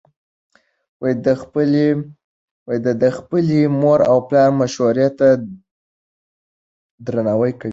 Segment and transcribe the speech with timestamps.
[2.83, 5.27] ده د خپلې مور او پلار مشورې ته
[7.05, 7.69] درناوی کوي.